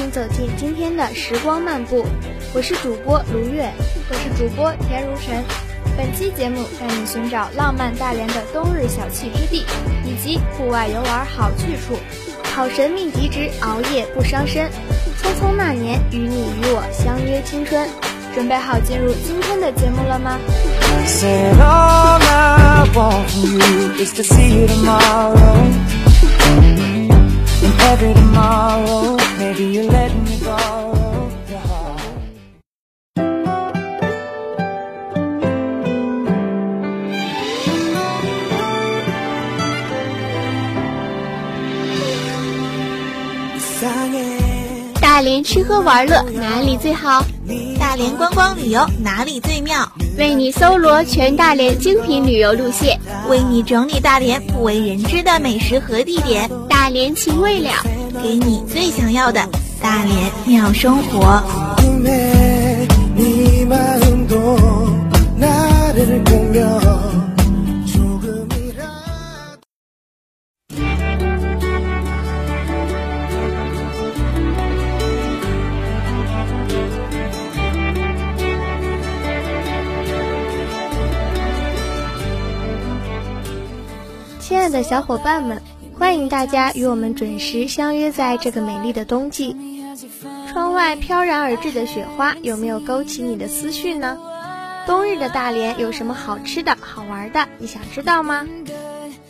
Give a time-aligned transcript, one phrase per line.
[0.00, 2.06] 迎走进今天的时光漫步，
[2.54, 3.70] 我是主播卢月，
[4.08, 5.44] 我是主播田如晨。
[5.94, 9.66] 本期节目带你寻找浪漫大连的冬日小憩之地，
[10.06, 11.98] 以及户外游玩好去处。
[12.54, 14.70] 好神秘极致，熬夜不伤身。
[15.22, 17.86] 匆匆那年，与你与我相约青春。
[18.34, 20.38] 准备好进入今天的节目了吗？
[45.00, 47.22] 大连吃喝玩乐哪里最好？
[47.78, 49.86] 大连观光旅游哪里最妙？
[50.16, 56.50] 为你搜罗全大连精品旅游路线，为你整理大连不为人知的美食和地点。
[56.90, 57.70] 连情未了，
[58.20, 59.40] 给你最想要的
[59.80, 61.40] 大连妙生活。
[84.40, 85.60] 亲爱的小伙伴们，
[86.10, 89.56] 欢迎大家与我们准时相约在这个美丽的冬季。
[90.50, 94.18] 窗外飘然而至的雪花，有没有勾起你的思绪呢？
[94.88, 97.46] 冬日的大连有什么好吃的好玩的？
[97.58, 98.44] 你想知道吗？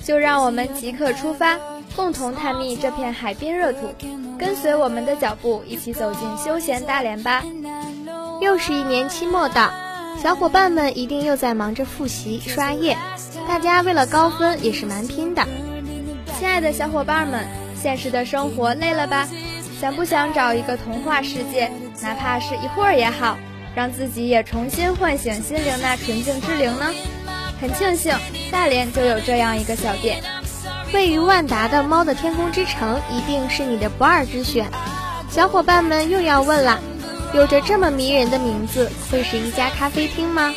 [0.03, 1.58] 就让我们即刻出发，
[1.95, 3.95] 共同探秘这片海滨热土，
[4.39, 7.45] 跟随我们的脚步，一起走进休闲大连吧。
[8.41, 9.70] 又是一年期末到，
[10.23, 12.97] 小伙伴们一定又在忙着复习刷业。
[13.47, 15.47] 大家为了高分也是蛮拼的，
[16.41, 17.46] 亲爱的小伙伴们，
[17.78, 19.28] 现实的生活累了吧？
[19.78, 21.70] 想不想找一个童话世界，
[22.01, 23.36] 哪怕是一会儿也好，
[23.74, 26.86] 让自己也重新唤醒心灵那纯净之灵呢？
[27.61, 28.17] 很庆幸
[28.50, 30.23] 大连就有这样一个小店，
[30.95, 34.67] 位于万达的猫的天空之城一定是你的不二之选。
[35.29, 36.80] 小伙伴们又要问了，
[37.34, 40.55] 有着这么迷人的名字，会是一家咖啡厅吗？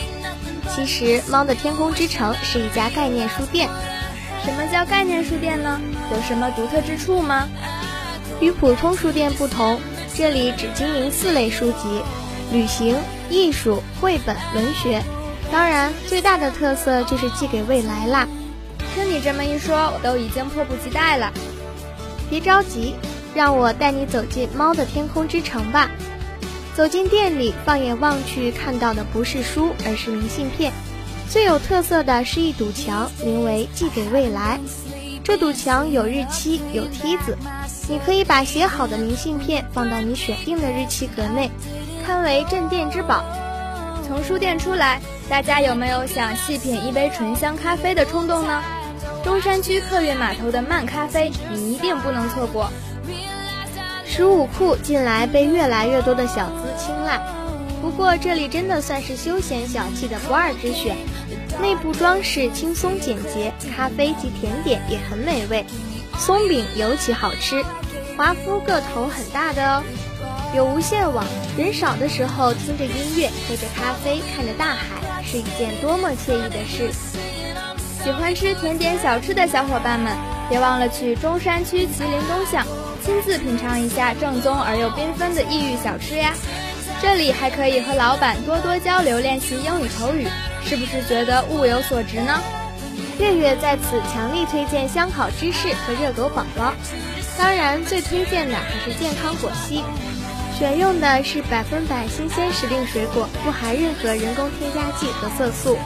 [0.73, 3.67] 其实，猫的天空之城是一家概念书店。
[4.43, 5.79] 什么叫概念书店呢？
[6.11, 7.47] 有什么独特之处吗？
[8.41, 9.79] 与普通书店不同，
[10.13, 12.01] 这里只经营四类书籍：
[12.51, 12.97] 旅行、
[13.29, 15.01] 艺术、绘本、文学。
[15.49, 18.27] 当然，最大的特色就是寄给未来啦。
[18.93, 21.31] 听你这么一说，我都已经迫不及待了。
[22.29, 22.95] 别着急，
[23.33, 25.89] 让我带你走进猫的天空之城吧。
[26.75, 30.73] 走进店里，放眼望去，看到的不是书，而是明信片。
[31.33, 34.59] 最有特色的是一堵墙，名为“寄给未来”。
[35.25, 37.35] 这堵墙有日期，有梯子，
[37.89, 41.49] 你可以把写好的明信片放到你选定的日期格内，
[42.05, 43.23] 堪为镇店之宝。
[44.05, 48.61] 从书店出来，大家有没有想细品一杯醇香咖啡的冲动呢？
[49.23, 52.69] 中山区客运码头的慢咖啡，你一定不能错过。
[54.05, 57.19] 十五库近来被越来越多的小资青睐，
[57.81, 60.95] 不过这里真的算是休闲小憩的不二之选。
[61.61, 65.65] 内部装饰轻松简洁，咖啡及甜点也很美味，
[66.17, 67.63] 松饼尤其好吃。
[68.17, 69.83] 华夫个头很大的哦，
[70.55, 71.25] 有无线网，
[71.57, 76.91] 人少的时候听着音乐，喝着咖啡，看着大海，是一件多么惬意的事。
[78.03, 80.13] 喜欢吃甜点小吃的小伙伴们，
[80.49, 82.65] 别忘了去中山区麒麟东巷。
[83.03, 86.33] 亲自品尝一下正宗而又缤纷的异域小吃呀！
[87.01, 90.25] 这里还可以和老板多多交流，练习英语口语，
[90.65, 92.41] 是不是觉得物有所值呢？
[93.19, 96.73] 月月在此强力推荐香烤芝士和热狗宝宝，
[97.37, 99.83] 当然最推荐的还是健康果昔，
[100.57, 105.77] 选用的是百分百新鲜时令水果，不含任何人工添加剂和色素，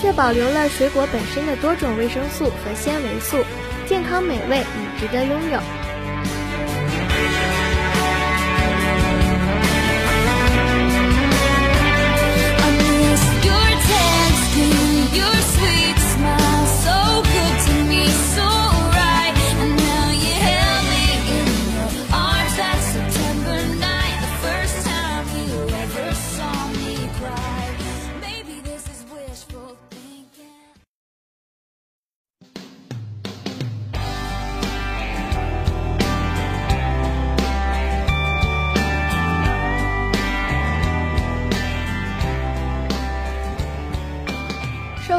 [0.00, 3.44] 却保留了水果本身的多种维生素和纤维素，
[3.86, 5.83] 健康美味，你值得拥有。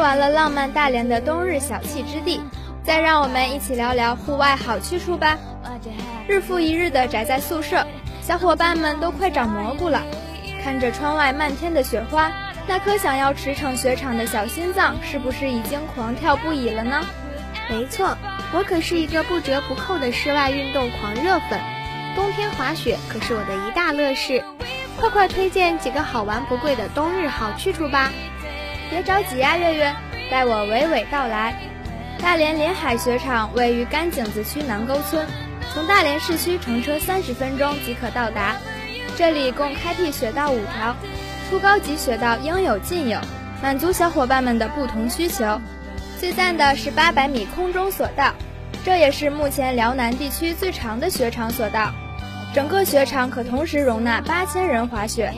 [0.06, 2.40] 完了浪漫大连的冬日小憩之地，
[2.84, 5.36] 再让我们一起聊聊户外好去处吧。
[6.28, 7.84] 日复一日的宅在宿舍，
[8.22, 10.04] 小伙伴们都快长蘑菇了。
[10.64, 12.32] 看着窗外漫天的雪花，
[12.68, 17.02] 那颗想要驰骋雪场的小心脏是不是已经狂跳不已了呢？
[17.68, 18.16] 没错，
[18.54, 21.60] 我可是一个不折不扣的室外运动狂热粉，
[22.16, 24.44] 冬天滑雪可是我的一大乐事。
[25.00, 28.12] 快快推荐几个好玩不贵的冬日好去处吧！
[28.90, 29.94] 别着急呀，月月，
[30.30, 31.56] 待我娓娓道来。
[32.22, 35.28] 大连临海雪场位于甘井子区南沟村，
[35.74, 38.56] 从大连市区乘车三十分钟即可到达。
[39.18, 40.96] 这里共开辟雪道五条，
[41.50, 43.20] 初高级雪道应有尽有，
[43.62, 45.60] 满足小伙伴们的不同需求。
[46.20, 48.34] 最赞的是八百米空中索道，
[48.84, 51.92] 这也是目前辽南地区最长的雪场索道。
[52.54, 55.34] 整个雪场可同时容纳八千人滑雪。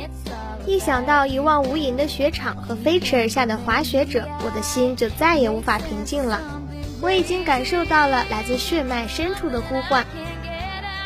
[0.68, 6.42] 一想到一望无垠的雪场和飞驰而下的滑雪者，我的心就再也无法平静了。
[7.02, 10.06] 我已经感受到了来自血脉深处的呼唤。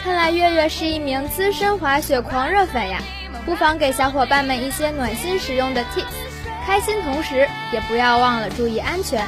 [0.04, 3.04] 看来月月是一名资深滑雪狂热粉呀，
[3.46, 6.08] 不妨给小伙伴们一些暖心实用的 tips，
[6.66, 9.24] 开心同时也不要忘了注意安全。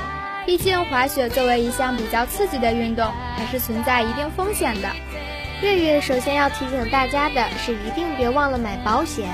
[0.48, 3.06] 毕竟滑雪作为一项比较刺激的运动，
[3.38, 4.90] 还是存在一定风险的。
[5.62, 9.30] 月月首先要提醒大家的是，一定别忘了买保险。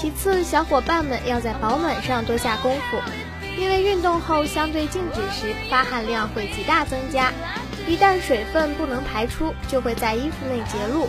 [0.00, 2.98] 其次，小伙伴们要在保暖上多下功夫。
[3.58, 7.32] 因为运动后相对静止时，发汗量会极大增加，
[7.88, 11.08] 一旦水分不能排出，就会在衣服内结露，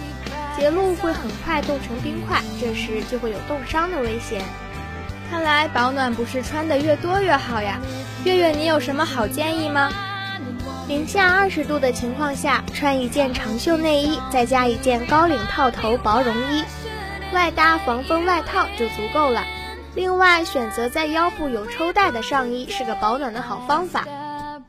[0.57, 4.41] 结露会很快冻成冰块，这时就会有冻伤的危险。
[5.29, 7.77] 看来保暖不是穿的越多越好呀，
[8.23, 9.91] 月月你有什么好建议吗？
[10.87, 16.63] 零下二十度的情况下，穿一件长袖内衣，再加一件高领套头薄绒衣，
[17.33, 19.43] 外搭防风外套就足够了。
[19.95, 24.05] 另外，选择在腰部有抽带的上衣是个保暖的好方法。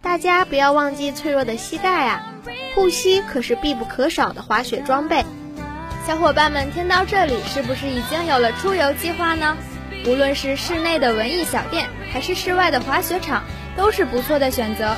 [0.02, 2.22] 大家不要忘记脆弱的膝盖啊，
[2.74, 5.24] 护膝可是必不可少的滑雪装备。
[6.06, 9.56] 小伙伴们听到这里，是不是已经有了出游计划呢？
[10.06, 13.44] 无论是室内的文艺小店，还是室外的滑雪场，
[13.76, 14.96] 都是不错的选择。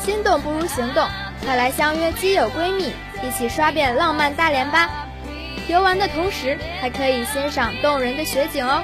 [0.00, 1.06] 心动不如行动，
[1.44, 4.88] 快来相约基友闺蜜，一起刷遍浪漫大连吧！
[5.68, 8.82] 游玩的同时，还可以欣赏动人的雪景哦。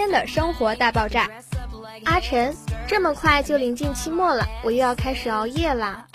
[0.00, 1.28] 天的生活大爆炸。
[2.06, 2.56] 阿晨，
[2.86, 6.06] 这么快就临近期末了，我又要开始熬夜了。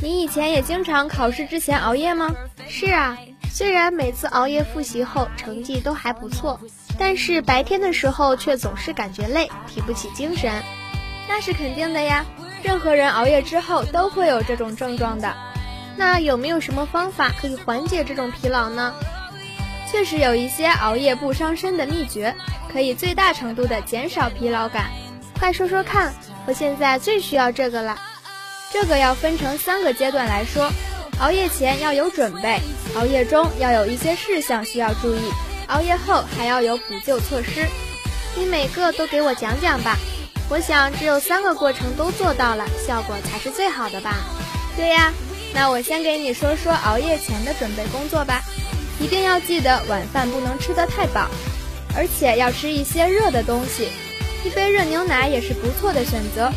[0.00, 2.32] 你以前也经常考试之前熬夜吗？
[2.68, 3.18] 是啊，
[3.50, 6.60] 虽然每次熬夜复习后成绩都还不错，
[7.00, 10.62] 但是白天的时候却总是感觉累，提不起精神。
[11.26, 12.24] 那是肯定的呀，
[12.62, 15.34] 任何人熬夜之后都会有这种症状的。
[15.96, 18.94] 那有没有什么方法可以缓解这种疲劳呢？
[19.90, 22.34] 确实有一些熬夜不伤身的秘诀，
[22.72, 24.90] 可以最大程度的减少疲劳感。
[25.38, 26.14] 快说说看，
[26.46, 27.96] 我现在最需要这个了。
[28.72, 30.70] 这个要分成三个阶段来说：
[31.20, 32.60] 熬夜前要有准备，
[32.96, 35.32] 熬夜中要有一些事项需要注意，
[35.68, 37.66] 熬夜后还要有补救措施。
[38.36, 39.96] 你每个都给我讲讲吧。
[40.48, 44.14] 我想只有三个过程都做到了，效果才是最好的吧？
[44.76, 45.12] 对呀，
[45.54, 48.42] 那我先给你说说熬夜前的准备工作吧。
[49.00, 51.28] 一定要记得晚饭不能吃得太饱，
[51.96, 53.88] 而且要吃一些热的东西，
[54.44, 56.52] 一杯热牛奶也是不错的选择。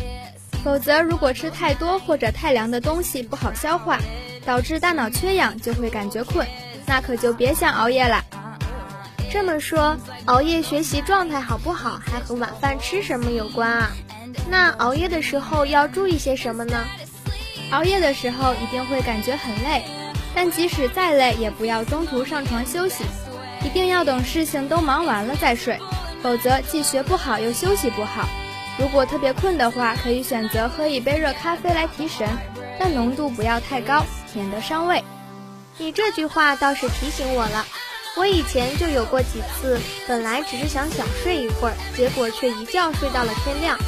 [0.62, 3.98] 否则，如果吃太多或者太凉的东西不好消化，
[4.44, 6.46] 导致大脑缺氧就会感觉困，
[6.86, 8.22] 那可就别想熬夜了。
[9.32, 13.90] 这么说，熬夜学习状态好不好还和晚饭吃什么有关啊？
[14.50, 16.84] 那熬夜的时候要注意些什么呢？
[17.70, 19.82] 熬夜的时候一定会感觉很累。
[20.34, 23.04] 但即使再累，也不要中途上床休息，
[23.62, 25.78] 一定要等事情都忙完了再睡，
[26.22, 28.28] 否则既学不好又休息不好。
[28.78, 32.26] 如果特别困的话，可以选择喝一杯热咖啡来提神，
[32.78, 35.04] 但浓度不要太高，免得伤胃。
[35.76, 37.66] 你这句话倒是提醒我了，
[38.16, 43.78] 我以前就有过几次，本来只是想小睡一会儿，结果却一觉睡到了天亮。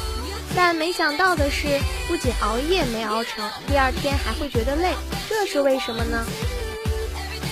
[0.55, 4.93] 但没想到的是，不仅熬夜没熬成，第二天还会觉得累，
[5.27, 6.23] 这是为什么呢？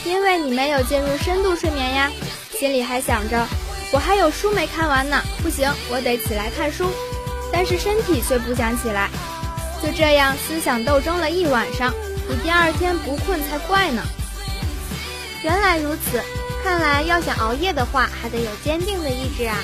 [0.06, 2.12] 因为你没有进入深度睡眠呀，
[2.52, 3.46] 心里还想着
[3.92, 6.90] 我还有书没看完呢，不行，我得起来看书，
[7.52, 9.10] 但是身体却不想起来。
[9.84, 11.94] 就这样思想斗争了一晚上，
[12.30, 14.02] 你第二天不困才怪呢。
[15.44, 16.22] 原来如此，
[16.64, 19.58] 看来要想熬夜的话，还得有坚定的意志啊。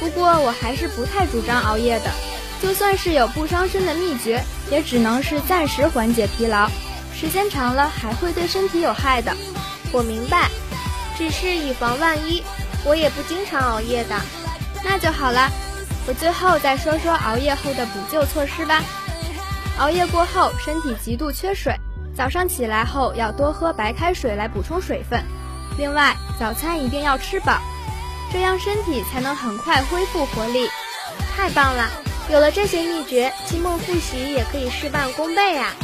[0.00, 2.10] 不过我还是不太主张熬夜的，
[2.60, 6.68] 就算是有不伤身的秘诀，也只能是暂时缓解疲劳，
[7.18, 9.34] 时间长了还会对身体有害的。
[9.90, 10.50] 我明白，
[11.16, 12.42] 只是以防万一，
[12.84, 14.14] 我也不经常熬夜的。
[14.84, 15.50] 那就好了，
[16.06, 18.82] 我最后再说说熬夜后的补救措施吧。
[19.78, 21.74] 熬夜过后，身体极度缺水。
[22.14, 25.22] 早上起来后要多喝白开水来补充水分，
[25.76, 27.60] 另外早餐一定要吃饱，
[28.32, 30.68] 这样身体才能很快恢复活力。
[31.34, 31.90] 太棒了，
[32.30, 35.74] 有了这些秘诀，期末复习也可以事半功倍啊！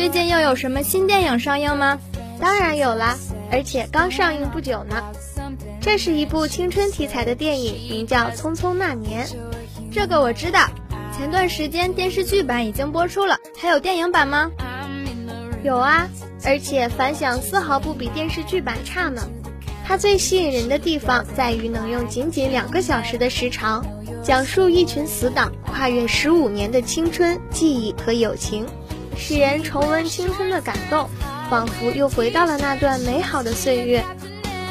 [0.00, 1.98] 最近又有什么新电影上映吗？
[2.40, 3.18] 当然有啦，
[3.52, 4.96] 而且刚上映不久呢。
[5.78, 9.26] 这是一部青春题材的电影，名叫《匆匆那年》。
[9.92, 10.70] 这个我知道，
[11.14, 14.50] 前段时间电视剧版已经播出了，还有电影版吗？
[15.62, 16.08] 有啊，
[16.46, 19.28] 而且反响丝毫不比电视剧版差呢。
[19.86, 23.84] 它最吸引人的地方在于能用仅仅两个小时的时长，
[24.22, 28.64] 讲述一群死党跨越十五年的青春、记忆和友情。
[29.20, 31.08] 使人重温青春的感动，
[31.50, 34.02] 仿佛又回到了那段美好的岁月。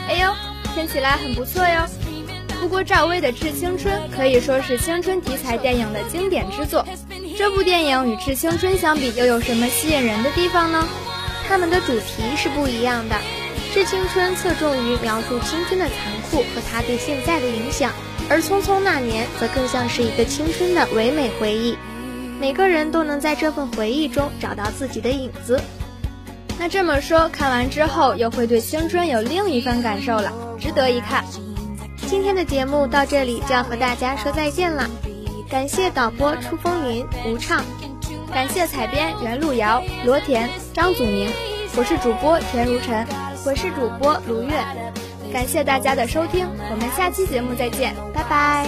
[0.10, 0.34] 哎呦，
[0.74, 1.86] 听起来很不错哟。
[2.60, 6.84] 不过赵薇的《致青春》可以说是青春题材电影的经典之作。
[7.38, 10.86] 这部电影与《致青春》相比，又有什么吸引人的地方呢？
[11.48, 13.16] 他们的主题是不一样的，
[13.74, 15.96] 《致青春》侧重于描述青春的残
[16.30, 17.94] 酷和它对现在的影响，
[18.28, 21.78] 而《匆匆那年》则更像是一个青春的唯美回忆。
[22.40, 25.60] 每个人都能在这份回忆中找到自己的影子。
[26.58, 31.24] 那这么说，看完之后又会对青春有另一番感受了，值得一看。
[32.08, 34.90] 今天的节目到这里就要和大家说再见了，
[35.50, 37.64] 感谢导播出风云吴畅，
[38.34, 41.30] 感谢采编袁路遥、罗田、张祖明，
[41.76, 43.06] 我是主播田如晨，
[43.46, 44.52] 我是主播卢月，
[45.32, 48.68] 感谢大家的收听，我们下期节目再见，拜拜。